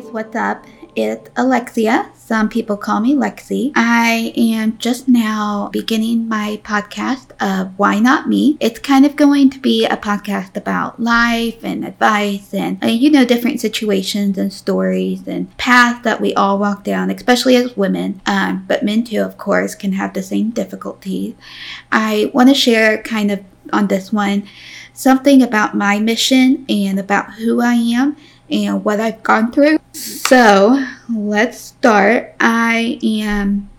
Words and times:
guys, 0.00 0.10
what's 0.12 0.36
up? 0.36 0.64
It's 0.96 1.30
Alexia. 1.36 2.10
Some 2.14 2.48
people 2.48 2.76
call 2.76 3.00
me 3.00 3.14
Lexi. 3.14 3.72
I 3.76 4.32
am 4.36 4.78
just 4.78 5.08
now 5.08 5.68
beginning 5.72 6.26
my 6.26 6.60
podcast 6.64 7.32
of 7.40 7.78
Why 7.78 7.98
Not 7.98 8.28
Me. 8.28 8.56
It's 8.60 8.78
kind 8.78 9.04
of 9.04 9.14
going 9.14 9.50
to 9.50 9.58
be 9.58 9.84
a 9.84 9.96
podcast 9.96 10.56
about 10.56 11.00
life 11.00 11.62
and 11.62 11.84
advice 11.84 12.54
and, 12.54 12.82
uh, 12.82 12.88
you 12.88 13.10
know, 13.10 13.26
different 13.26 13.60
situations 13.60 14.38
and 14.38 14.52
stories 14.52 15.26
and 15.28 15.54
paths 15.58 16.02
that 16.04 16.20
we 16.20 16.32
all 16.34 16.58
walk 16.58 16.82
down, 16.82 17.10
especially 17.10 17.56
as 17.56 17.76
women. 17.76 18.22
Um, 18.24 18.64
but 18.66 18.82
men 18.82 19.04
too, 19.04 19.20
of 19.20 19.36
course, 19.36 19.74
can 19.74 19.92
have 19.92 20.14
the 20.14 20.22
same 20.22 20.50
difficulties. 20.50 21.34
I 21.92 22.30
want 22.32 22.48
to 22.48 22.54
share 22.54 23.02
kind 23.02 23.30
of 23.30 23.44
on 23.72 23.88
this 23.88 24.12
one 24.12 24.48
something 24.92 25.42
about 25.42 25.74
my 25.74 25.98
mission 25.98 26.64
and 26.68 26.98
about 26.98 27.34
who 27.34 27.60
I 27.60 27.74
am 27.74 28.16
and 28.50 28.84
what 28.84 29.00
I've 29.00 29.22
gone 29.22 29.52
through. 29.52 29.78
So 29.92 30.84
let's 31.08 31.58
start. 31.58 32.34
I 32.40 32.98
am 33.02 33.70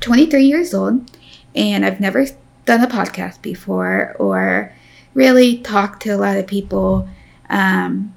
23 0.00 0.44
years 0.44 0.74
old 0.74 1.10
and 1.54 1.84
I've 1.84 2.00
never 2.00 2.26
done 2.64 2.82
a 2.82 2.86
podcast 2.86 3.42
before 3.42 4.14
or 4.18 4.72
really 5.14 5.58
talked 5.58 6.02
to 6.02 6.10
a 6.10 6.16
lot 6.16 6.36
of 6.36 6.46
people. 6.46 7.08
Um, 7.48 8.14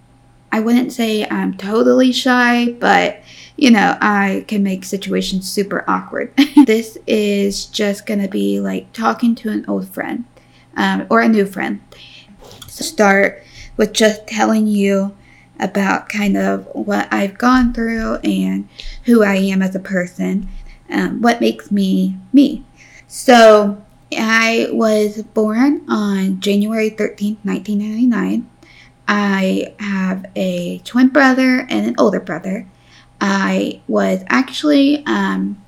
I 0.51 0.59
wouldn't 0.59 0.91
say 0.91 1.25
I'm 1.25 1.55
totally 1.55 2.11
shy, 2.11 2.73
but 2.73 3.21
you 3.55 3.71
know, 3.71 3.97
I 4.01 4.45
can 4.47 4.63
make 4.63 4.83
situations 4.83 5.49
super 5.49 5.83
awkward. 5.87 6.33
this 6.65 6.97
is 7.07 7.65
just 7.65 8.05
gonna 8.05 8.27
be 8.27 8.59
like 8.59 8.91
talking 8.91 9.35
to 9.35 9.49
an 9.49 9.65
old 9.67 9.87
friend 9.87 10.25
um, 10.75 11.07
or 11.09 11.21
a 11.21 11.29
new 11.29 11.45
friend. 11.45 11.81
So 12.67 12.83
start 12.83 13.43
with 13.77 13.93
just 13.93 14.27
telling 14.27 14.67
you 14.67 15.15
about 15.61 16.09
kind 16.09 16.35
of 16.35 16.67
what 16.73 17.07
I've 17.13 17.37
gone 17.37 17.73
through 17.73 18.15
and 18.17 18.67
who 19.05 19.23
I 19.23 19.35
am 19.35 19.61
as 19.61 19.75
a 19.75 19.79
person, 19.79 20.49
um, 20.89 21.21
what 21.21 21.39
makes 21.39 21.71
me 21.71 22.17
me. 22.33 22.65
So, 23.07 23.81
I 24.17 24.67
was 24.71 25.21
born 25.23 25.89
on 25.89 26.39
January 26.41 26.89
13th, 26.89 27.37
1999. 27.43 28.49
I 29.07 29.73
have 29.79 30.25
a 30.35 30.79
twin 30.79 31.09
brother 31.09 31.65
and 31.69 31.85
an 31.87 31.95
older 31.97 32.19
brother. 32.19 32.67
I 33.19 33.81
was 33.87 34.23
actually, 34.27 35.05
um, 35.05 35.63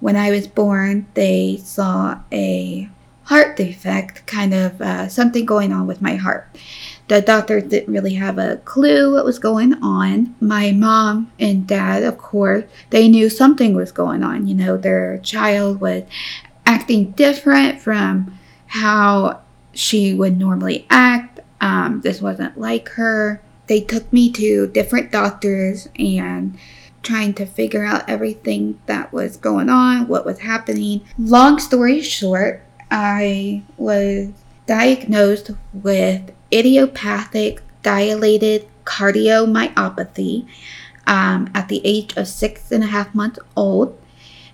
when 0.00 0.16
I 0.16 0.30
was 0.30 0.48
born, 0.48 1.06
they 1.14 1.58
saw 1.58 2.20
a 2.32 2.88
heart 3.24 3.56
defect, 3.56 4.26
kind 4.26 4.54
of 4.54 4.80
uh, 4.80 5.08
something 5.08 5.44
going 5.44 5.72
on 5.72 5.86
with 5.86 6.00
my 6.00 6.16
heart. 6.16 6.48
The 7.08 7.20
doctors 7.20 7.64
didn't 7.64 7.92
really 7.92 8.14
have 8.14 8.38
a 8.38 8.56
clue 8.64 9.14
what 9.14 9.24
was 9.24 9.38
going 9.38 9.74
on. 9.82 10.34
My 10.40 10.72
mom 10.72 11.30
and 11.38 11.66
dad, 11.66 12.02
of 12.02 12.18
course, 12.18 12.64
they 12.90 13.06
knew 13.06 13.30
something 13.30 13.74
was 13.74 13.92
going 13.92 14.24
on. 14.24 14.48
You 14.48 14.54
know, 14.54 14.76
their 14.76 15.18
child 15.18 15.80
was 15.80 16.02
acting 16.66 17.12
different 17.12 17.80
from 17.80 18.36
how 18.66 19.40
she 19.72 20.14
would 20.14 20.36
normally 20.36 20.86
act. 20.90 21.40
Um, 21.60 22.00
this 22.00 22.20
wasn't 22.20 22.58
like 22.58 22.88
her. 22.90 23.40
They 23.68 23.80
took 23.80 24.12
me 24.12 24.30
to 24.32 24.66
different 24.68 25.12
doctors 25.12 25.88
and 25.98 26.58
trying 27.02 27.34
to 27.34 27.46
figure 27.46 27.84
out 27.84 28.08
everything 28.08 28.80
that 28.86 29.12
was 29.12 29.36
going 29.36 29.70
on, 29.70 30.08
what 30.08 30.26
was 30.26 30.40
happening. 30.40 31.02
Long 31.18 31.60
story 31.60 32.00
short, 32.02 32.62
I 32.90 33.62
was 33.76 34.30
diagnosed 34.66 35.52
with 35.72 36.32
idiopathic 36.52 37.62
dilated 37.82 38.68
cardiomyopathy 38.84 40.46
um, 41.06 41.48
at 41.54 41.68
the 41.68 41.80
age 41.84 42.16
of 42.16 42.26
six 42.26 42.72
and 42.72 42.82
a 42.82 42.86
half 42.86 43.14
months 43.14 43.38
old. 43.56 43.98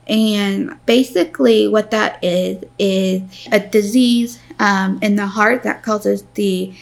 And 0.06 0.78
basically, 0.84 1.68
what 1.68 1.90
that 1.92 2.22
is, 2.22 2.64
is 2.78 3.22
a 3.50 3.60
disease 3.60 4.40
um, 4.58 4.98
in 5.00 5.16
the 5.16 5.26
heart 5.26 5.62
that 5.62 5.82
causes 5.82 6.24
the 6.34 6.74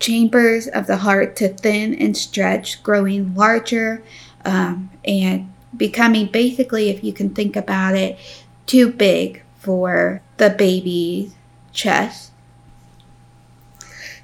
chambers 0.00 0.66
of 0.68 0.86
the 0.86 0.96
heart 0.96 1.36
to 1.36 1.48
thin 1.48 1.94
and 1.94 2.16
stretch, 2.16 2.82
growing 2.82 3.34
larger 3.34 4.02
um, 4.44 4.90
and 5.04 5.52
becoming 5.76 6.26
basically, 6.26 6.88
if 6.88 7.04
you 7.04 7.12
can 7.12 7.30
think 7.30 7.56
about 7.56 7.94
it, 7.94 8.18
too 8.66 8.90
big 8.90 9.42
for 9.58 10.22
the 10.38 10.50
baby's 10.50 11.34
chest. 11.72 12.32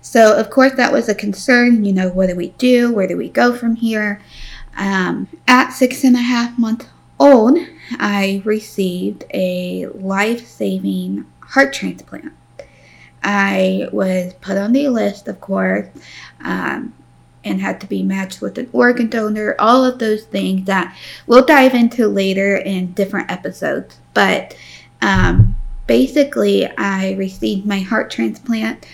So, 0.03 0.37
of 0.37 0.51
course, 0.51 0.73
that 0.75 0.93
was 0.93 1.09
a 1.09 1.15
concern. 1.15 1.85
You 1.85 1.93
know, 1.93 2.09
what 2.09 2.29
do 2.29 2.37
we 2.37 2.51
do? 2.51 2.93
Where 2.93 3.07
do 3.07 3.17
we 3.17 3.29
go 3.29 3.55
from 3.55 3.77
here? 3.77 4.21
Um, 4.77 5.29
at 5.47 5.71
six 5.71 6.05
and 6.05 6.17
a 6.17 6.21
half 6.21 6.59
months 6.59 6.87
old, 7.19 7.59
I 7.99 8.43
received 8.45 9.25
a 9.35 9.87
life 9.87 10.47
saving 10.47 11.27
heart 11.41 11.73
transplant. 11.73 12.33
I 13.23 13.89
was 13.93 14.33
put 14.41 14.57
on 14.57 14.73
the 14.73 14.89
list, 14.89 15.29
of 15.29 15.41
course, 15.41 15.89
um, 16.43 16.95
and 17.45 17.61
had 17.61 17.81
to 17.83 17.87
be 17.87 18.03
matched 18.03 18.41
with 18.41 18.57
an 18.57 18.71
organ 18.73 19.09
donor, 19.09 19.55
all 19.59 19.85
of 19.85 19.99
those 19.99 20.25
things 20.25 20.67
that 20.67 20.97
we'll 21.27 21.45
dive 21.45 21.75
into 21.75 22.09
later 22.09 22.57
in 22.57 22.93
different 22.93 23.31
episodes. 23.31 23.99
But 24.15 24.57
um, 25.03 25.57
basically, 25.87 26.67
I 26.79 27.13
received 27.13 27.67
my 27.67 27.81
heart 27.81 28.11
transplant 28.11 28.87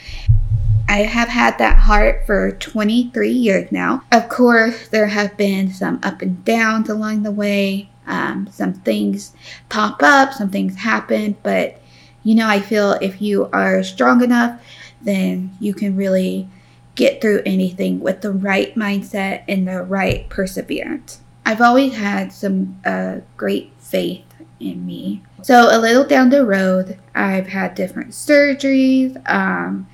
I 0.89 0.99
have 0.99 1.29
had 1.29 1.59
that 1.59 1.79
heart 1.79 2.27
for 2.27 2.53
23 2.53 3.31
years 3.31 3.73
now. 3.73 4.03
Of 4.13 4.29
course, 4.29 4.89
there 4.89 5.09
have 5.09 5.37
been 5.37 5.73
some 5.73 5.99
up 6.03 6.23
and 6.23 6.45
downs 6.45 6.89
along 6.89 7.23
the 7.23 7.33
way. 7.33 7.91
Um, 8.07 8.49
some 8.53 8.73
things 8.73 9.33
pop 9.69 10.03
up, 10.03 10.33
some 10.33 10.51
things 10.51 10.77
happen, 10.77 11.37
but 11.43 11.81
you 12.23 12.35
know, 12.35 12.49
I 12.49 12.61
feel 12.61 12.93
if 13.01 13.21
you 13.21 13.49
are 13.53 13.83
strong 13.83 14.23
enough, 14.23 14.61
then 15.03 15.57
you 15.61 15.75
can 15.75 15.97
really 15.97 16.49
get 16.95 17.21
through 17.21 17.43
anything 17.45 18.01
with 18.01 18.21
the 18.21 18.33
right 18.33 18.75
mindset 18.75 19.45
and 19.49 19.69
the 19.69 19.83
right 19.83 20.29
perseverance. 20.29 21.21
I've 21.45 21.61
always 21.61 21.95
had 21.95 22.33
some 22.33 22.81
uh, 22.85 23.19
great 23.37 23.73
faith 23.79 24.25
in 24.59 24.85
me. 24.85 25.23
So, 25.43 25.69
a 25.71 25.79
little 25.79 26.05
down 26.05 26.31
the 26.31 26.45
road, 26.45 26.99
I've 27.15 27.47
had 27.47 27.75
different 27.75 28.11
surgeries. 28.11 29.23
Um, 29.31 29.87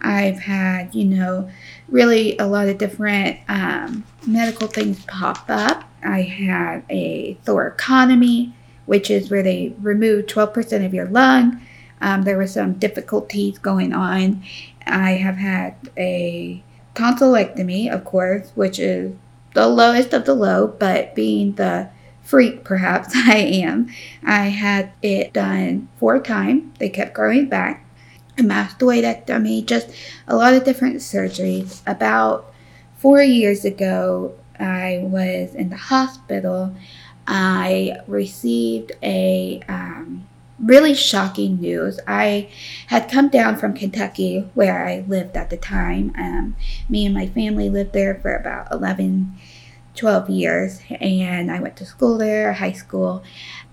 I've 0.00 0.38
had, 0.38 0.94
you 0.94 1.04
know, 1.04 1.50
really 1.88 2.36
a 2.38 2.46
lot 2.46 2.68
of 2.68 2.78
different 2.78 3.38
um, 3.48 4.04
medical 4.26 4.66
things 4.66 5.04
pop 5.04 5.44
up. 5.48 5.84
I 6.02 6.22
had 6.22 6.84
a 6.88 7.34
thoracotomy, 7.44 8.52
which 8.86 9.10
is 9.10 9.30
where 9.30 9.42
they 9.42 9.74
remove 9.80 10.26
12% 10.26 10.84
of 10.84 10.94
your 10.94 11.06
lung. 11.06 11.60
Um, 12.00 12.22
there 12.22 12.38
were 12.38 12.46
some 12.46 12.74
difficulties 12.74 13.58
going 13.58 13.92
on. 13.92 14.42
I 14.86 15.12
have 15.12 15.36
had 15.36 15.74
a 15.96 16.62
tonsillectomy, 16.94 17.92
of 17.92 18.04
course, 18.04 18.52
which 18.54 18.78
is 18.78 19.12
the 19.54 19.68
lowest 19.68 20.14
of 20.14 20.24
the 20.24 20.34
low, 20.34 20.66
but 20.66 21.14
being 21.14 21.52
the 21.54 21.90
freak 22.22 22.64
perhaps 22.64 23.10
I 23.14 23.36
am, 23.36 23.88
I 24.24 24.46
had 24.46 24.92
it 25.02 25.32
done 25.32 25.88
four 25.98 26.20
times. 26.20 26.64
They 26.78 26.88
kept 26.88 27.14
growing 27.14 27.48
back 27.48 27.84
a 28.40 28.42
mastoidectomy, 28.42 29.64
just 29.64 29.90
a 30.26 30.34
lot 30.34 30.54
of 30.54 30.64
different 30.64 30.96
surgeries. 30.96 31.80
About 31.86 32.52
four 32.96 33.22
years 33.22 33.64
ago, 33.64 34.34
I 34.58 35.00
was 35.04 35.54
in 35.54 35.70
the 35.70 35.76
hospital. 35.76 36.74
I 37.26 37.98
received 38.06 38.92
a 39.02 39.60
um, 39.68 40.26
really 40.58 40.94
shocking 40.94 41.60
news. 41.60 42.00
I 42.06 42.48
had 42.88 43.10
come 43.10 43.28
down 43.28 43.56
from 43.56 43.74
Kentucky, 43.74 44.48
where 44.54 44.86
I 44.86 45.04
lived 45.06 45.36
at 45.36 45.50
the 45.50 45.56
time. 45.56 46.12
Um, 46.18 46.56
me 46.88 47.06
and 47.06 47.14
my 47.14 47.26
family 47.26 47.70
lived 47.70 47.92
there 47.92 48.16
for 48.16 48.34
about 48.34 48.70
11, 48.72 49.38
12 49.94 50.30
years, 50.30 50.80
and 51.00 51.50
I 51.50 51.60
went 51.60 51.76
to 51.76 51.86
school 51.86 52.18
there, 52.18 52.52
high 52.54 52.72
school. 52.72 53.22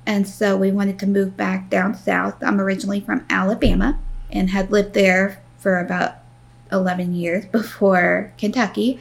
And 0.05 0.25
so 0.27 0.55
we 0.55 0.71
wanted 0.71 0.99
to 0.99 1.07
move 1.07 1.35
back 1.35 1.69
down 1.69 1.93
south. 1.93 2.35
I'm 2.41 2.61
originally 2.61 3.01
from 3.01 3.25
Alabama 3.29 3.99
and 4.31 4.49
had 4.49 4.71
lived 4.71 4.93
there 4.93 5.41
for 5.57 5.79
about 5.79 6.15
11 6.71 7.13
years 7.15 7.45
before 7.51 8.31
Kentucky. 8.37 8.99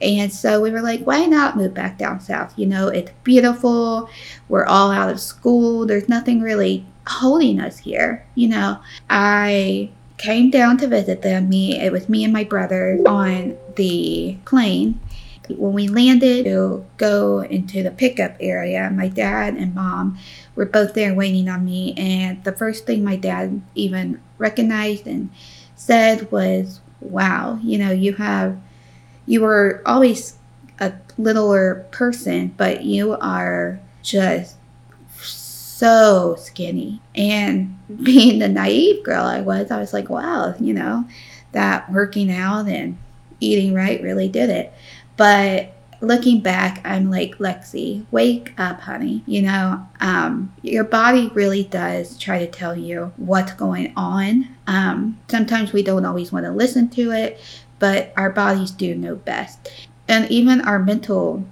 And 0.00 0.32
so 0.32 0.60
we 0.60 0.70
were 0.70 0.82
like, 0.82 1.02
why 1.02 1.26
not 1.26 1.56
move 1.56 1.74
back 1.74 1.96
down 1.96 2.20
south? 2.20 2.52
You 2.56 2.66
know, 2.66 2.88
it's 2.88 3.12
beautiful. 3.22 4.10
We're 4.48 4.66
all 4.66 4.90
out 4.90 5.10
of 5.10 5.20
school. 5.20 5.86
There's 5.86 6.08
nothing 6.08 6.40
really 6.40 6.84
holding 7.06 7.60
us 7.60 7.78
here. 7.78 8.26
You 8.34 8.48
know, 8.48 8.80
I 9.08 9.90
came 10.18 10.50
down 10.50 10.78
to 10.78 10.88
visit 10.88 11.22
them. 11.22 11.48
Me, 11.48 11.78
it 11.78 11.92
was 11.92 12.08
me 12.08 12.24
and 12.24 12.32
my 12.32 12.44
brother 12.44 12.98
on 13.06 13.56
the 13.76 14.36
plane. 14.44 15.00
When 15.48 15.72
we 15.72 15.88
landed 15.88 16.44
to 16.44 16.84
go 16.96 17.40
into 17.40 17.82
the 17.82 17.90
pickup 17.90 18.36
area, 18.40 18.90
my 18.90 19.08
dad 19.08 19.54
and 19.54 19.74
mom 19.74 20.18
were 20.54 20.66
both 20.66 20.94
there 20.94 21.14
waiting 21.14 21.48
on 21.48 21.64
me. 21.64 21.94
And 21.96 22.42
the 22.44 22.52
first 22.52 22.86
thing 22.86 23.02
my 23.02 23.16
dad 23.16 23.60
even 23.74 24.20
recognized 24.38 25.06
and 25.06 25.30
said 25.74 26.30
was, 26.30 26.80
Wow, 27.00 27.58
you 27.62 27.78
know, 27.78 27.90
you 27.90 28.14
have, 28.14 28.58
you 29.26 29.40
were 29.40 29.82
always 29.84 30.38
a 30.78 30.92
littler 31.18 31.86
person, 31.90 32.54
but 32.56 32.84
you 32.84 33.14
are 33.14 33.80
just 34.02 34.56
so 35.16 36.36
skinny. 36.36 37.00
And 37.14 37.76
being 38.04 38.38
the 38.38 38.48
naive 38.48 39.04
girl 39.04 39.24
I 39.24 39.40
was, 39.40 39.70
I 39.70 39.80
was 39.80 39.92
like, 39.92 40.08
wow, 40.08 40.54
you 40.60 40.72
know, 40.72 41.04
that 41.52 41.90
working 41.90 42.30
out 42.30 42.68
and 42.68 42.96
eating 43.40 43.74
right 43.74 44.00
really 44.00 44.28
did 44.28 44.48
it. 44.48 44.72
But 45.22 45.72
looking 46.00 46.40
back, 46.40 46.80
I'm 46.84 47.08
like, 47.08 47.38
Lexi, 47.38 48.04
wake 48.10 48.52
up, 48.58 48.80
honey. 48.80 49.22
You 49.24 49.42
know, 49.42 49.86
um, 50.00 50.52
your 50.62 50.82
body 50.82 51.30
really 51.32 51.62
does 51.62 52.18
try 52.18 52.40
to 52.40 52.48
tell 52.48 52.76
you 52.76 53.12
what's 53.18 53.52
going 53.52 53.92
on. 53.96 54.48
Um, 54.66 55.20
sometimes 55.28 55.72
we 55.72 55.84
don't 55.84 56.04
always 56.04 56.32
want 56.32 56.44
to 56.46 56.50
listen 56.50 56.88
to 56.88 57.12
it, 57.12 57.40
but 57.78 58.12
our 58.16 58.30
bodies 58.30 58.72
do 58.72 58.96
know 58.96 59.14
best. 59.14 59.70
And 60.08 60.28
even 60.28 60.60
our 60.62 60.80
mental 60.80 61.46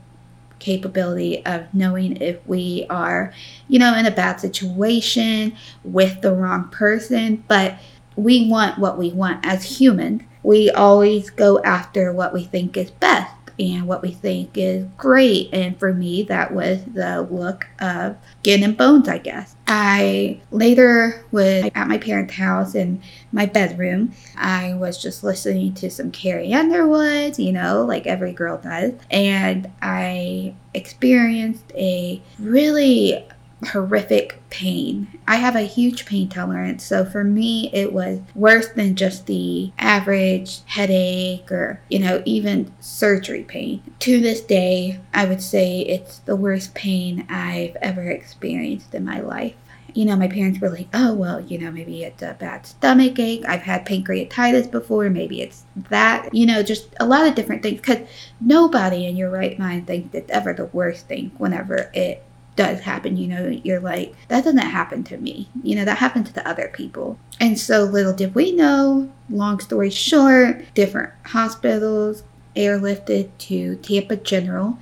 capability 0.58 1.46
of 1.46 1.72
knowing 1.72 2.20
if 2.20 2.44
we 2.49 2.87
are, 2.90 3.32
you 3.69 3.78
know, 3.78 3.96
in 3.96 4.05
a 4.05 4.11
bad 4.11 4.40
situation 4.40 5.56
with 5.84 6.22
the 6.22 6.34
wrong 6.34 6.69
person, 6.70 7.44
but 7.46 7.78
we 8.17 8.50
want 8.50 8.81
what 8.81 8.99
we 8.99 9.12
want 9.12 9.46
as 9.46 9.62
humans. 9.62 10.22
We 10.43 10.70
always 10.70 11.31
go 11.31 11.62
after 11.62 12.12
what 12.12 12.32
we 12.32 12.44
think 12.44 12.76
is 12.76 12.90
best 12.90 13.31
and 13.60 13.86
what 13.86 14.00
we 14.00 14.10
think 14.10 14.56
is 14.56 14.86
great. 14.96 15.50
And 15.52 15.78
for 15.78 15.92
me, 15.92 16.22
that 16.24 16.52
was 16.52 16.82
the 16.86 17.22
look 17.30 17.66
of 17.78 18.16
skin 18.40 18.62
and 18.62 18.76
bones, 18.76 19.08
I 19.08 19.18
guess. 19.18 19.54
I 19.66 20.40
later 20.50 21.24
was 21.30 21.70
at 21.74 21.86
my 21.86 21.98
parents' 21.98 22.34
house 22.34 22.74
in 22.74 23.02
my 23.32 23.46
bedroom. 23.46 24.12
I 24.36 24.74
was 24.74 25.00
just 25.00 25.22
listening 25.22 25.74
to 25.74 25.90
some 25.90 26.10
Carrie 26.10 26.54
Underwood, 26.54 27.38
you 27.38 27.52
know, 27.52 27.84
like 27.84 28.06
every 28.06 28.32
girl 28.32 28.56
does. 28.56 28.94
And 29.10 29.70
I 29.82 30.54
experienced 30.72 31.70
a 31.74 32.22
really 32.38 33.24
horrific 33.68 34.40
pain. 34.50 35.06
I 35.28 35.36
have 35.36 35.56
a 35.56 35.62
huge 35.62 36.06
pain 36.06 36.28
tolerance, 36.28 36.84
so 36.84 37.04
for 37.04 37.24
me, 37.24 37.70
it 37.72 37.92
was 37.92 38.20
worse 38.34 38.68
than 38.68 38.96
just 38.96 39.26
the 39.26 39.72
average 39.78 40.60
headache 40.66 41.50
or, 41.52 41.80
you 41.88 41.98
know, 41.98 42.22
even 42.24 42.72
surgery 42.80 43.44
pain. 43.44 43.82
To 44.00 44.20
this 44.20 44.40
day, 44.40 45.00
I 45.12 45.24
would 45.26 45.42
say 45.42 45.80
it's 45.80 46.18
the 46.20 46.36
worst 46.36 46.74
pain 46.74 47.26
I've 47.28 47.76
ever 47.76 48.10
experienced 48.10 48.94
in 48.94 49.04
my 49.04 49.20
life 49.20 49.54
you 49.94 50.04
know, 50.04 50.16
my 50.16 50.28
parents 50.28 50.60
were 50.60 50.70
like, 50.70 50.88
oh, 50.94 51.14
well, 51.14 51.40
you 51.40 51.58
know, 51.58 51.70
maybe 51.70 52.02
it's 52.04 52.22
a 52.22 52.36
bad 52.38 52.66
stomach 52.66 53.18
ache. 53.18 53.44
I've 53.46 53.62
had 53.62 53.86
pancreatitis 53.86 54.70
before. 54.70 55.10
Maybe 55.10 55.42
it's 55.42 55.64
that, 55.88 56.32
you 56.34 56.46
know, 56.46 56.62
just 56.62 56.88
a 57.00 57.06
lot 57.06 57.26
of 57.26 57.34
different 57.34 57.62
things. 57.62 57.80
Because 57.80 58.06
nobody 58.40 59.06
in 59.06 59.16
your 59.16 59.30
right 59.30 59.58
mind 59.58 59.86
thinks 59.86 60.14
it's 60.14 60.30
ever 60.30 60.52
the 60.52 60.66
worst 60.66 61.06
thing 61.06 61.32
whenever 61.38 61.90
it 61.94 62.22
does 62.60 62.80
happen, 62.80 63.16
you 63.16 63.26
know, 63.26 63.48
you're 63.48 63.80
like, 63.80 64.14
that 64.28 64.44
doesn't 64.44 64.58
happen 64.58 65.02
to 65.02 65.16
me. 65.16 65.48
You 65.62 65.76
know, 65.76 65.86
that 65.86 65.96
happened 65.96 66.26
to 66.26 66.32
the 66.34 66.46
other 66.46 66.68
people. 66.68 67.18
And 67.40 67.58
so 67.58 67.84
little 67.84 68.12
did 68.12 68.34
we 68.34 68.52
know, 68.52 69.10
long 69.30 69.60
story 69.60 69.88
short, 69.88 70.62
different 70.74 71.10
hospitals 71.24 72.22
airlifted 72.54 73.30
to 73.38 73.76
Tampa 73.76 74.16
General 74.16 74.78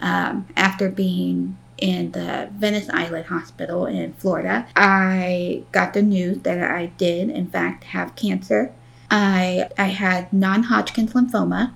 um, 0.00 0.48
after 0.56 0.88
being 0.90 1.56
in 1.78 2.10
the 2.10 2.48
Venice 2.52 2.90
Island 2.90 3.26
Hospital 3.26 3.86
in 3.86 4.12
Florida. 4.14 4.66
I 4.74 5.62
got 5.70 5.94
the 5.94 6.02
news 6.02 6.40
that 6.40 6.60
I 6.60 6.86
did, 6.86 7.30
in 7.30 7.46
fact, 7.46 7.84
have 7.84 8.16
cancer. 8.16 8.72
I, 9.08 9.68
I 9.78 9.86
had 9.86 10.32
non 10.32 10.64
Hodgkin's 10.64 11.12
lymphoma, 11.12 11.74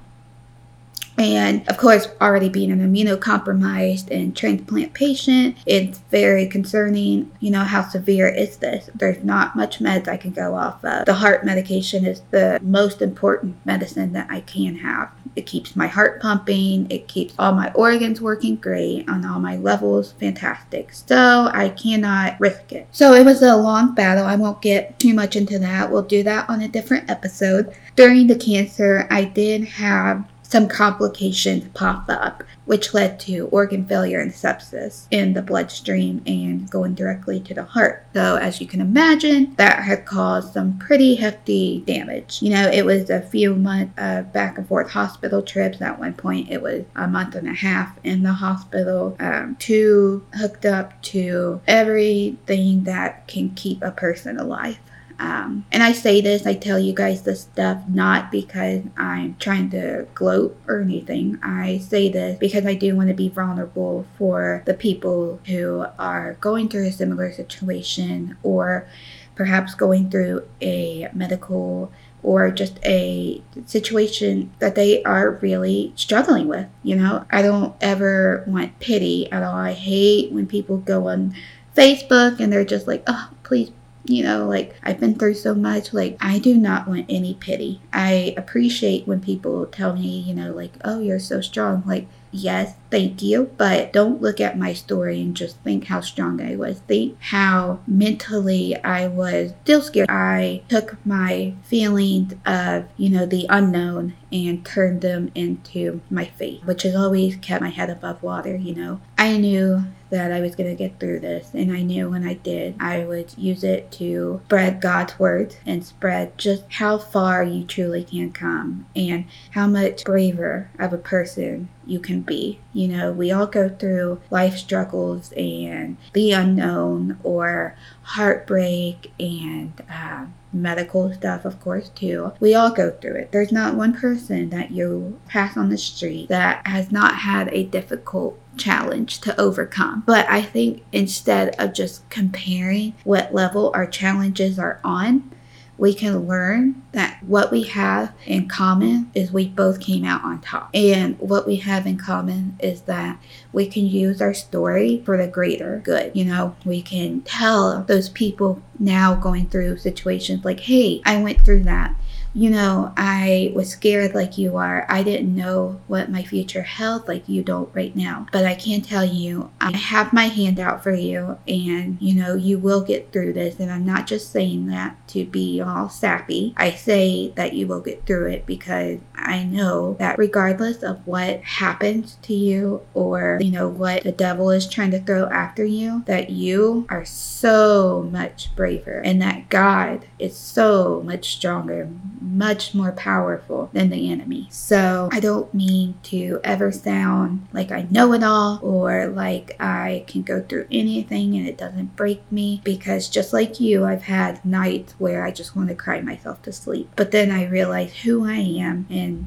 and 1.16 1.66
of 1.68 1.76
course, 1.76 2.08
already 2.20 2.48
being 2.48 2.72
an 2.72 2.80
immunocompromised 2.80 4.10
and 4.10 4.36
transplant 4.36 4.94
patient, 4.94 5.56
it's 5.66 5.98
very 6.10 6.46
concerning. 6.46 7.30
You 7.40 7.52
know, 7.52 7.64
how 7.64 7.88
severe 7.88 8.28
is 8.28 8.56
this? 8.56 8.90
There's 8.94 9.22
not 9.22 9.56
much 9.56 9.78
meds 9.78 10.08
I 10.08 10.16
can 10.16 10.32
go 10.32 10.54
off 10.54 10.84
of. 10.84 11.06
The 11.06 11.14
heart 11.14 11.44
medication 11.44 12.04
is 12.04 12.22
the 12.30 12.58
most 12.62 13.02
important 13.02 13.56
medicine 13.64 14.12
that 14.14 14.28
I 14.30 14.40
can 14.40 14.76
have. 14.76 15.10
It 15.36 15.46
keeps 15.46 15.74
my 15.74 15.88
heart 15.88 16.22
pumping, 16.22 16.88
it 16.90 17.08
keeps 17.08 17.34
all 17.38 17.52
my 17.52 17.72
organs 17.72 18.20
working 18.20 18.54
great 18.56 19.08
on 19.08 19.24
all 19.24 19.40
my 19.40 19.56
levels 19.56 20.12
fantastic. 20.12 20.92
So 20.92 21.50
I 21.52 21.70
cannot 21.70 22.38
risk 22.38 22.72
it. 22.72 22.86
So 22.92 23.14
it 23.14 23.24
was 23.24 23.42
a 23.42 23.56
long 23.56 23.94
battle. 23.94 24.24
I 24.24 24.36
won't 24.36 24.62
get 24.62 24.98
too 24.98 25.12
much 25.12 25.34
into 25.36 25.58
that. 25.58 25.90
We'll 25.90 26.02
do 26.02 26.22
that 26.22 26.48
on 26.48 26.62
a 26.62 26.68
different 26.68 27.10
episode. 27.10 27.74
During 27.96 28.26
the 28.26 28.36
cancer, 28.36 29.06
I 29.10 29.24
did 29.24 29.64
have 29.64 30.24
some 30.44 30.68
complications 30.68 31.64
pop 31.74 32.04
up, 32.08 32.44
which 32.66 32.94
led 32.94 33.18
to 33.18 33.48
organ 33.48 33.84
failure 33.84 34.20
and 34.20 34.30
sepsis 34.30 35.06
in 35.10 35.32
the 35.32 35.42
bloodstream 35.42 36.22
and 36.26 36.70
going 36.70 36.94
directly 36.94 37.40
to 37.40 37.54
the 37.54 37.64
heart. 37.64 38.06
So, 38.14 38.36
as 38.36 38.60
you 38.60 38.66
can 38.66 38.80
imagine, 38.80 39.54
that 39.56 39.82
had 39.82 40.06
caused 40.06 40.52
some 40.52 40.78
pretty 40.78 41.16
hefty 41.16 41.80
damage. 41.86 42.40
You 42.40 42.50
know, 42.50 42.68
it 42.68 42.84
was 42.84 43.10
a 43.10 43.20
few 43.20 43.56
months 43.56 43.94
of 43.96 44.32
back 44.32 44.58
and 44.58 44.68
forth 44.68 44.90
hospital 44.90 45.42
trips. 45.42 45.80
At 45.80 45.98
one 45.98 46.14
point, 46.14 46.50
it 46.50 46.62
was 46.62 46.84
a 46.94 47.08
month 47.08 47.34
and 47.34 47.48
a 47.48 47.54
half 47.54 47.98
in 48.04 48.22
the 48.22 48.34
hospital, 48.34 49.16
um, 49.18 49.56
two 49.58 50.24
hooked 50.34 50.66
up 50.66 51.00
to 51.02 51.60
everything 51.66 52.84
that 52.84 53.26
can 53.26 53.50
keep 53.50 53.82
a 53.82 53.90
person 53.90 54.38
alive. 54.38 54.78
Um, 55.18 55.64
and 55.70 55.82
I 55.82 55.92
say 55.92 56.20
this, 56.20 56.46
I 56.46 56.54
tell 56.54 56.78
you 56.78 56.92
guys 56.92 57.22
this 57.22 57.42
stuff 57.42 57.82
not 57.88 58.30
because 58.30 58.82
I'm 58.96 59.36
trying 59.38 59.70
to 59.70 60.06
gloat 60.14 60.56
or 60.66 60.80
anything. 60.80 61.38
I 61.42 61.78
say 61.78 62.08
this 62.08 62.38
because 62.38 62.66
I 62.66 62.74
do 62.74 62.96
want 62.96 63.08
to 63.08 63.14
be 63.14 63.28
vulnerable 63.28 64.06
for 64.18 64.62
the 64.66 64.74
people 64.74 65.40
who 65.46 65.86
are 65.98 66.34
going 66.40 66.68
through 66.68 66.88
a 66.88 66.92
similar 66.92 67.32
situation 67.32 68.36
or 68.42 68.88
perhaps 69.34 69.74
going 69.74 70.10
through 70.10 70.46
a 70.60 71.08
medical 71.12 71.92
or 72.22 72.50
just 72.50 72.78
a 72.84 73.42
situation 73.66 74.50
that 74.58 74.74
they 74.74 75.02
are 75.04 75.32
really 75.42 75.92
struggling 75.94 76.48
with. 76.48 76.66
You 76.82 76.96
know, 76.96 77.26
I 77.30 77.42
don't 77.42 77.74
ever 77.80 78.44
want 78.46 78.78
pity 78.80 79.30
at 79.30 79.42
all. 79.42 79.54
I 79.54 79.74
hate 79.74 80.32
when 80.32 80.46
people 80.46 80.78
go 80.78 81.08
on 81.08 81.34
Facebook 81.76 82.40
and 82.40 82.52
they're 82.52 82.64
just 82.64 82.86
like, 82.86 83.02
oh, 83.06 83.30
please 83.42 83.70
you 84.04 84.22
know, 84.22 84.46
like 84.46 84.74
I've 84.82 85.00
been 85.00 85.14
through 85.14 85.34
so 85.34 85.54
much. 85.54 85.92
Like, 85.92 86.16
I 86.20 86.38
do 86.38 86.56
not 86.56 86.86
want 86.86 87.06
any 87.08 87.34
pity. 87.34 87.80
I 87.92 88.34
appreciate 88.36 89.06
when 89.06 89.20
people 89.20 89.66
tell 89.66 89.94
me, 89.94 90.20
you 90.20 90.34
know, 90.34 90.52
like, 90.52 90.72
oh, 90.84 91.00
you're 91.00 91.18
so 91.18 91.40
strong. 91.40 91.82
Like, 91.86 92.06
yes, 92.34 92.74
thank 92.90 93.22
you. 93.22 93.50
But 93.56 93.92
don't 93.92 94.20
look 94.20 94.40
at 94.40 94.58
my 94.58 94.72
story 94.72 95.20
and 95.20 95.36
just 95.36 95.58
think 95.60 95.86
how 95.86 96.00
strong 96.00 96.40
I 96.40 96.56
was. 96.56 96.80
Think 96.80 97.16
how 97.20 97.80
mentally 97.86 98.76
I 98.82 99.08
was 99.08 99.52
still 99.62 99.82
scared. 99.82 100.10
I 100.10 100.62
took 100.68 101.04
my 101.06 101.54
feelings 101.62 102.34
of, 102.44 102.86
you 102.96 103.10
know, 103.10 103.26
the 103.26 103.46
unknown 103.48 104.14
and 104.32 104.64
turned 104.64 105.00
them 105.00 105.30
into 105.34 106.00
my 106.10 106.24
faith, 106.24 106.64
which 106.64 106.82
has 106.82 106.96
always 106.96 107.36
kept 107.36 107.62
my 107.62 107.70
head 107.70 107.90
above 107.90 108.22
water, 108.22 108.56
you 108.56 108.74
know. 108.74 109.00
I 109.16 109.36
knew 109.36 109.84
that 110.10 110.30
I 110.30 110.40
was 110.40 110.54
going 110.54 110.70
to 110.70 110.76
get 110.76 111.00
through 111.00 111.20
this. 111.20 111.50
And 111.54 111.72
I 111.72 111.82
knew 111.82 112.10
when 112.10 112.26
I 112.26 112.34
did, 112.34 112.76
I 112.78 113.04
would 113.04 113.36
use 113.36 113.64
it 113.64 113.90
to 113.92 114.40
spread 114.44 114.80
God's 114.80 115.18
word 115.18 115.56
and 115.66 115.84
spread 115.84 116.38
just 116.38 116.64
how 116.68 116.98
far 116.98 117.42
you 117.42 117.64
truly 117.64 118.04
can 118.04 118.32
come 118.32 118.86
and 118.94 119.24
how 119.50 119.66
much 119.66 120.04
braver 120.04 120.70
of 120.78 120.92
a 120.92 120.98
person 120.98 121.68
you 121.86 121.98
can 121.98 122.22
be. 122.26 122.60
You 122.72 122.88
know, 122.88 123.12
we 123.12 123.30
all 123.30 123.46
go 123.46 123.68
through 123.68 124.20
life 124.30 124.56
struggles 124.56 125.32
and 125.32 125.96
the 126.12 126.32
unknown 126.32 127.18
or 127.22 127.76
heartbreak 128.02 129.12
and 129.18 129.72
uh, 129.90 130.26
medical 130.52 131.12
stuff, 131.12 131.44
of 131.44 131.60
course, 131.60 131.88
too. 131.90 132.32
We 132.40 132.54
all 132.54 132.70
go 132.70 132.90
through 132.90 133.16
it. 133.16 133.32
There's 133.32 133.52
not 133.52 133.74
one 133.74 133.92
person 133.94 134.50
that 134.50 134.70
you 134.70 135.20
pass 135.26 135.56
on 135.56 135.68
the 135.68 135.78
street 135.78 136.28
that 136.28 136.66
has 136.66 136.92
not 136.92 137.16
had 137.16 137.48
a 137.52 137.64
difficult 137.64 138.38
challenge 138.56 139.20
to 139.20 139.38
overcome. 139.40 140.04
But 140.06 140.28
I 140.28 140.42
think 140.42 140.84
instead 140.92 141.54
of 141.60 141.74
just 141.74 142.08
comparing 142.08 142.94
what 143.04 143.34
level 143.34 143.72
our 143.74 143.86
challenges 143.86 144.58
are 144.58 144.80
on, 144.84 145.30
we 145.76 145.92
can 145.92 146.26
learn 146.28 146.82
that 146.92 147.22
what 147.24 147.50
we 147.50 147.64
have 147.64 148.12
in 148.26 148.48
common 148.48 149.10
is 149.14 149.32
we 149.32 149.48
both 149.48 149.80
came 149.80 150.04
out 150.04 150.22
on 150.22 150.40
top. 150.40 150.70
And 150.72 151.18
what 151.18 151.46
we 151.46 151.56
have 151.56 151.86
in 151.86 151.98
common 151.98 152.56
is 152.60 152.82
that 152.82 153.18
we 153.52 153.66
can 153.66 153.86
use 153.86 154.22
our 154.22 154.34
story 154.34 155.02
for 155.04 155.16
the 155.16 155.26
greater 155.26 155.80
good. 155.84 156.12
You 156.14 156.26
know, 156.26 156.56
we 156.64 156.80
can 156.80 157.22
tell 157.22 157.82
those 157.82 158.08
people 158.08 158.62
now 158.78 159.14
going 159.14 159.48
through 159.48 159.78
situations 159.78 160.44
like, 160.44 160.60
hey, 160.60 161.02
I 161.04 161.20
went 161.20 161.44
through 161.44 161.64
that 161.64 161.94
you 162.34 162.50
know, 162.50 162.92
I 162.96 163.52
was 163.54 163.70
scared 163.70 164.14
like 164.14 164.36
you 164.36 164.56
are. 164.56 164.84
I 164.88 165.04
didn't 165.04 165.34
know 165.34 165.80
what 165.86 166.10
my 166.10 166.24
future 166.24 166.62
held 166.62 167.06
like 167.06 167.28
you 167.28 167.44
don't 167.44 167.72
right 167.74 167.94
now. 167.94 168.26
But 168.32 168.44
I 168.44 168.56
can 168.56 168.82
tell 168.82 169.04
you, 169.04 169.50
I 169.60 169.76
have 169.76 170.12
my 170.12 170.24
hand 170.24 170.58
out 170.58 170.82
for 170.82 170.92
you, 170.92 171.38
and 171.46 171.96
you 172.00 172.14
know, 172.14 172.34
you 172.34 172.58
will 172.58 172.82
get 172.82 173.12
through 173.12 173.34
this. 173.34 173.60
And 173.60 173.70
I'm 173.70 173.86
not 173.86 174.08
just 174.08 174.32
saying 174.32 174.66
that 174.66 174.96
to 175.08 175.24
be 175.24 175.60
all 175.60 175.88
sappy. 175.88 176.54
I 176.56 176.72
say 176.72 177.32
that 177.36 177.52
you 177.52 177.68
will 177.68 177.80
get 177.80 178.04
through 178.04 178.30
it 178.30 178.46
because 178.46 178.98
I 179.14 179.44
know 179.44 179.94
that 180.00 180.18
regardless 180.18 180.82
of 180.82 181.06
what 181.06 181.40
happens 181.42 182.18
to 182.22 182.34
you 182.34 182.82
or, 182.94 183.38
you 183.40 183.50
know, 183.52 183.68
what 183.68 184.02
the 184.02 184.12
devil 184.12 184.50
is 184.50 184.68
trying 184.68 184.90
to 184.90 185.00
throw 185.00 185.26
after 185.26 185.64
you, 185.64 186.02
that 186.06 186.30
you 186.30 186.86
are 186.88 187.04
so 187.04 188.08
much 188.10 188.54
braver 188.56 188.98
and 188.98 189.22
that 189.22 189.48
God 189.48 190.06
is 190.18 190.36
so 190.36 191.02
much 191.04 191.32
stronger, 191.34 191.88
much 192.34 192.74
more 192.74 192.92
powerful 192.92 193.70
than 193.72 193.90
the 193.90 194.10
enemy. 194.10 194.48
So 194.50 195.08
I 195.12 195.20
don't 195.20 195.52
mean 195.54 195.94
to 196.04 196.40
ever 196.44 196.72
sound 196.72 197.46
like 197.52 197.70
I 197.70 197.86
know 197.90 198.12
it 198.12 198.22
all 198.22 198.58
or 198.62 199.06
like 199.06 199.56
I 199.60 200.04
can 200.06 200.22
go 200.22 200.42
through 200.42 200.66
anything 200.70 201.36
and 201.36 201.46
it 201.46 201.58
doesn't 201.58 201.96
break 201.96 202.20
me 202.30 202.60
because 202.64 203.08
just 203.08 203.32
like 203.32 203.60
you, 203.60 203.84
I've 203.84 204.02
had 204.02 204.44
nights 204.44 204.94
where 204.98 205.24
I 205.24 205.30
just 205.30 205.56
want 205.56 205.68
to 205.68 205.74
cry 205.74 206.00
myself 206.00 206.42
to 206.42 206.52
sleep. 206.52 206.90
But 206.96 207.10
then 207.10 207.30
I 207.30 207.46
realize 207.46 207.94
who 207.98 208.26
I 208.26 208.36
am 208.36 208.86
and 208.90 209.26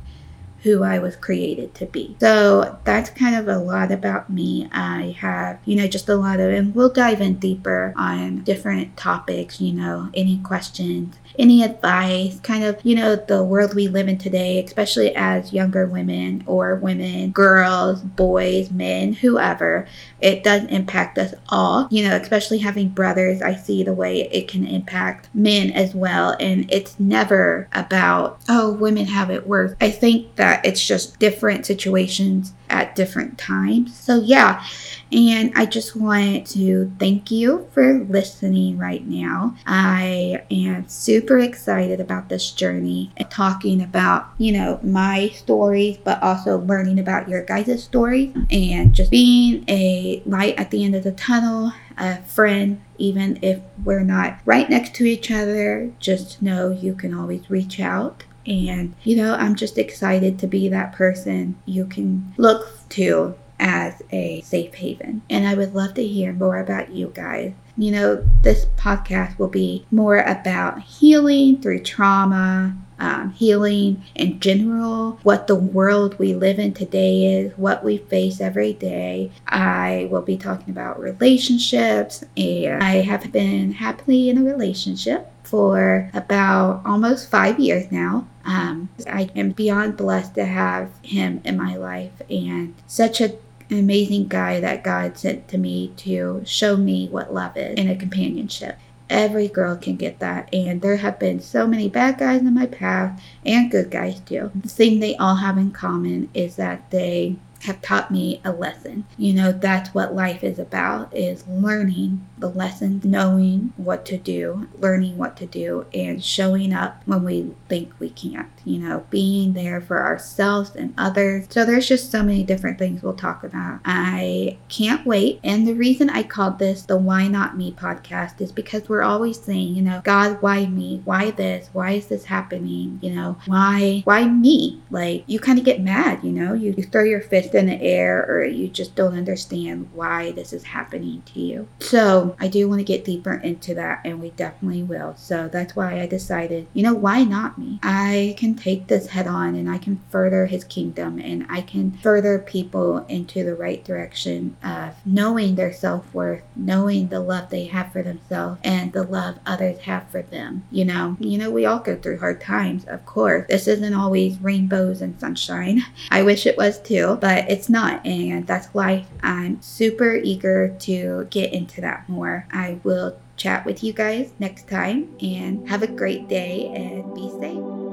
who 0.63 0.83
I 0.83 0.99
was 0.99 1.15
created 1.15 1.73
to 1.75 1.85
be. 1.85 2.15
So 2.19 2.77
that's 2.83 3.09
kind 3.09 3.35
of 3.35 3.47
a 3.47 3.57
lot 3.57 3.91
about 3.91 4.29
me. 4.29 4.67
I 4.71 5.15
have, 5.19 5.59
you 5.65 5.75
know, 5.75 5.87
just 5.87 6.09
a 6.09 6.15
lot 6.15 6.39
of, 6.39 6.51
and 6.51 6.73
we'll 6.75 6.89
dive 6.89 7.21
in 7.21 7.35
deeper 7.35 7.93
on 7.95 8.43
different 8.43 8.97
topics, 8.97 9.61
you 9.61 9.73
know, 9.73 10.09
any 10.13 10.39
questions 10.39 11.15
any 11.39 11.63
advice, 11.63 12.39
kind 12.41 12.63
of, 12.63 12.79
you 12.83 12.95
know, 12.95 13.15
the 13.15 13.43
world 13.43 13.73
we 13.73 13.87
live 13.87 14.07
in 14.07 14.17
today, 14.17 14.63
especially 14.63 15.15
as 15.15 15.53
younger 15.53 15.85
women 15.85 16.43
or 16.47 16.75
women, 16.75 17.31
girls, 17.31 18.01
boys, 18.01 18.71
men, 18.71 19.13
whoever, 19.13 19.87
it 20.19 20.43
does 20.43 20.63
impact 20.65 21.17
us 21.17 21.33
all. 21.49 21.87
You 21.91 22.07
know, 22.07 22.15
especially 22.15 22.59
having 22.59 22.89
brothers, 22.89 23.41
I 23.41 23.55
see 23.55 23.83
the 23.83 23.93
way 23.93 24.21
it 24.31 24.47
can 24.47 24.65
impact 24.65 25.29
men 25.33 25.71
as 25.71 25.93
well. 25.93 26.35
And 26.39 26.71
it's 26.71 26.99
never 26.99 27.67
about, 27.73 28.39
oh, 28.49 28.73
women 28.73 29.05
have 29.05 29.29
it 29.29 29.47
worse. 29.47 29.75
I 29.79 29.91
think 29.91 30.35
that 30.35 30.46
it's 30.63 30.85
just 30.85 31.19
different 31.19 31.65
situations 31.65 32.53
at 32.69 32.95
different 32.95 33.37
times. 33.37 33.97
So, 33.97 34.21
yeah. 34.21 34.63
And 35.11 35.53
I 35.55 35.65
just 35.65 35.95
wanted 35.95 36.45
to 36.47 36.91
thank 36.99 37.31
you 37.31 37.69
for 37.71 37.99
listening 37.99 38.77
right 38.77 39.05
now. 39.07 39.55
I 39.65 40.43
am 40.51 40.87
super 40.89 41.39
excited 41.39 42.01
about 42.01 42.27
this 42.27 42.51
journey 42.51 43.11
and 43.15 43.29
talking 43.31 43.81
about, 43.81 44.27
you 44.37 44.51
know, 44.51 44.79
my 44.83 45.29
stories, 45.29 45.97
but 46.03 46.21
also 46.21 46.59
learning 46.59 46.99
about 46.99 47.29
your 47.29 47.43
guys' 47.43 47.83
stories 47.83 48.35
and 48.51 48.93
just 48.93 49.09
being 49.09 49.63
a 49.69 50.21
light 50.25 50.59
at 50.59 50.71
the 50.71 50.83
end 50.83 50.95
of 50.95 51.05
the 51.05 51.13
tunnel, 51.13 51.71
a 51.97 52.21
friend, 52.23 52.81
even 52.97 53.39
if 53.41 53.61
we're 53.85 54.03
not 54.03 54.39
right 54.43 54.69
next 54.69 54.93
to 54.95 55.05
each 55.05 55.31
other. 55.31 55.89
Just 55.99 56.41
know 56.41 56.69
you 56.71 56.93
can 56.93 57.13
always 57.13 57.49
reach 57.49 57.79
out. 57.79 58.25
And, 58.47 58.95
you 59.03 59.17
know, 59.17 59.35
I'm 59.35 59.55
just 59.55 59.77
excited 59.77 60.39
to 60.39 60.47
be 60.47 60.69
that 60.69 60.93
person 60.93 61.57
you 61.65 61.85
can 61.85 62.33
look 62.37 62.87
to 62.89 63.35
as 63.59 64.01
a 64.11 64.41
safe 64.41 64.73
haven. 64.75 65.21
And 65.29 65.47
I 65.47 65.55
would 65.55 65.75
love 65.75 65.95
to 65.95 66.07
hear 66.07 66.31
more 66.31 66.57
about 66.57 66.91
you 66.91 67.11
guys. 67.13 67.53
You 67.77 67.91
know, 67.91 68.27
this 68.41 68.65
podcast 68.77 69.37
will 69.37 69.49
be 69.49 69.85
more 69.91 70.19
about 70.19 70.81
healing 70.81 71.61
through 71.61 71.83
trauma, 71.83 72.75
um, 72.99 73.31
healing 73.33 74.03
in 74.15 74.39
general, 74.39 75.19
what 75.23 75.47
the 75.47 75.55
world 75.55 76.17
we 76.17 76.33
live 76.33 76.57
in 76.57 76.73
today 76.73 77.39
is, 77.39 77.57
what 77.57 77.83
we 77.83 77.97
face 77.97 78.41
every 78.41 78.73
day. 78.73 79.31
I 79.47 80.07
will 80.09 80.23
be 80.23 80.37
talking 80.37 80.71
about 80.71 80.99
relationships, 80.99 82.23
and 82.35 82.81
I 82.83 83.01
have 83.01 83.31
been 83.31 83.73
happily 83.73 84.29
in 84.29 84.39
a 84.39 84.43
relationship 84.43 85.31
for 85.43 86.09
about 86.13 86.81
almost 86.85 87.29
five 87.29 87.59
years 87.59 87.91
now. 87.91 88.27
Um, 88.47 88.89
I 89.05 89.29
am 89.35 89.51
beyond 89.51 89.97
blessed 89.97 90.33
to 90.35 90.45
have 90.45 90.91
him 91.03 91.41
in 91.43 91.57
my 91.57 91.75
life 91.75 92.21
and 92.29 92.73
such 92.87 93.21
a 93.21 93.37
an 93.69 93.79
amazing 93.79 94.27
guy 94.27 94.59
that 94.59 94.83
God 94.83 95.17
sent 95.17 95.47
to 95.49 95.57
me 95.57 95.91
to 95.97 96.41
show 96.45 96.77
me 96.77 97.09
what 97.09 97.33
love 97.33 97.57
is 97.57 97.75
in 97.77 97.89
a 97.89 97.97
companionship. 97.97 98.77
Every 99.09 99.47
girl 99.47 99.77
can 99.77 99.95
get 99.95 100.19
that, 100.19 100.53
and 100.53 100.81
there 100.81 100.97
have 100.97 101.19
been 101.19 101.39
so 101.39 101.65
many 101.65 101.87
bad 101.87 102.17
guys 102.17 102.41
in 102.41 102.53
my 102.53 102.65
path 102.65 103.21
and 103.45 103.71
good 103.71 103.89
guys 103.89 104.19
too. 104.21 104.51
The 104.55 104.69
thing 104.69 104.99
they 104.99 105.15
all 105.15 105.35
have 105.35 105.57
in 105.57 105.71
common 105.71 106.29
is 106.33 106.57
that 106.57 106.91
they 106.91 107.37
have 107.63 107.81
taught 107.81 108.11
me 108.11 108.41
a 108.43 108.51
lesson. 108.51 109.05
You 109.17 109.33
know, 109.33 109.51
that's 109.51 109.93
what 109.93 110.15
life 110.15 110.43
is 110.43 110.59
about 110.59 111.15
is 111.15 111.47
learning 111.47 112.27
the 112.37 112.49
lessons, 112.49 113.03
knowing 113.03 113.73
what 113.77 114.05
to 114.05 114.17
do, 114.17 114.67
learning 114.79 115.17
what 115.17 115.35
to 115.37 115.45
do 115.45 115.85
and 115.93 116.23
showing 116.23 116.73
up 116.73 117.01
when 117.05 117.23
we 117.23 117.53
think 117.67 117.91
we 117.99 118.09
can't, 118.09 118.49
you 118.63 118.79
know, 118.79 119.05
being 119.09 119.53
there 119.53 119.81
for 119.81 120.03
ourselves 120.03 120.75
and 120.75 120.93
others. 120.97 121.47
So 121.49 121.65
there's 121.65 121.87
just 121.87 122.11
so 122.11 122.23
many 122.23 122.43
different 122.43 122.77
things 122.77 123.01
we'll 123.01 123.13
talk 123.13 123.43
about. 123.43 123.79
I 123.85 124.57
can't 124.69 125.05
wait. 125.05 125.39
And 125.43 125.67
the 125.67 125.73
reason 125.73 126.09
I 126.09 126.23
called 126.23 126.59
this 126.59 126.83
the 126.83 126.97
Why 126.97 127.27
Not 127.27 127.57
Me 127.57 127.71
podcast 127.71 128.39
is 128.39 128.51
because 128.51 128.87
we're 128.87 129.03
always 129.03 129.39
saying, 129.39 129.75
you 129.75 129.81
know, 129.81 130.01
God, 130.03 130.41
why 130.41 130.65
me? 130.67 131.01
Why 131.05 131.31
this? 131.31 131.69
Why 131.73 131.91
is 131.91 132.07
this 132.07 132.25
happening? 132.25 132.99
You 133.01 133.15
know, 133.15 133.37
why 133.45 134.01
why 134.05 134.25
me? 134.25 134.81
Like 134.91 135.23
you 135.27 135.39
kind 135.39 135.59
of 135.59 135.65
get 135.65 135.81
mad, 135.81 136.23
you 136.23 136.31
know, 136.31 136.53
you, 136.53 136.73
you 136.77 136.83
throw 136.83 137.03
your 137.03 137.21
fist 137.21 137.46
in 137.55 137.67
the 137.67 137.81
air 137.81 138.25
or 138.27 138.43
you 138.43 138.67
just 138.67 138.95
don't 138.95 139.17
understand 139.17 139.89
why 139.93 140.31
this 140.31 140.53
is 140.53 140.63
happening 140.63 141.23
to 141.33 141.39
you. 141.39 141.67
So 141.79 142.35
I 142.39 142.47
do 142.47 142.67
want 142.67 142.79
to 142.79 142.85
get 142.85 143.05
deeper 143.05 143.33
into 143.35 143.73
that 143.75 144.01
and 144.05 144.21
we 144.21 144.31
definitely 144.31 144.83
will. 144.83 145.15
So 145.17 145.47
that's 145.47 145.75
why 145.75 145.99
I 145.99 146.07
decided, 146.07 146.67
you 146.73 146.83
know, 146.83 146.93
why 146.93 147.23
not 147.23 147.57
me? 147.57 147.79
I 147.83 148.35
can 148.37 148.55
take 148.55 148.87
this 148.87 149.07
head 149.07 149.27
on 149.27 149.55
and 149.55 149.69
I 149.69 149.77
can 149.77 150.01
further 150.09 150.45
his 150.45 150.63
kingdom 150.63 151.19
and 151.19 151.45
I 151.49 151.61
can 151.61 151.91
further 151.91 152.39
people 152.39 153.05
into 153.07 153.43
the 153.43 153.55
right 153.55 153.83
direction 153.83 154.57
of 154.63 154.93
knowing 155.05 155.55
their 155.55 155.73
self 155.73 156.13
worth, 156.13 156.43
knowing 156.55 157.07
the 157.07 157.19
love 157.19 157.49
they 157.49 157.65
have 157.65 157.91
for 157.91 158.03
themselves 158.03 158.59
and 158.63 158.93
the 158.93 159.03
love 159.03 159.39
others 159.45 159.79
have 159.79 160.09
for 160.09 160.21
them. 160.21 160.63
You 160.71 160.85
know, 160.85 161.17
you 161.19 161.37
know, 161.37 161.49
we 161.49 161.65
all 161.65 161.79
go 161.79 161.95
through 161.95 162.19
hard 162.19 162.41
times, 162.41 162.85
of 162.85 163.05
course. 163.05 163.45
This 163.49 163.67
isn't 163.67 163.93
always 163.93 164.39
rainbows 164.39 165.01
and 165.01 165.19
sunshine. 165.19 165.83
I 166.11 166.23
wish 166.23 166.45
it 166.45 166.57
was 166.57 166.79
too, 166.79 167.17
but 167.37 167.51
it's 167.51 167.69
not. 167.69 168.03
And 168.03 168.47
that's 168.47 168.67
why 168.67 169.05
I'm 169.21 169.61
super 169.61 170.15
eager 170.15 170.69
to 170.79 171.27
get 171.29 171.53
into 171.53 171.81
that 171.81 172.09
more. 172.09 172.47
I 172.51 172.79
will 172.83 173.15
chat 173.35 173.63
with 173.63 173.83
you 173.83 173.93
guys 173.93 174.31
next 174.39 174.67
time 174.67 175.15
and 175.21 175.69
have 175.69 175.83
a 175.83 175.87
great 175.87 176.27
day 176.27 176.71
and 176.73 177.13
be 177.13 177.29
safe. 177.29 177.86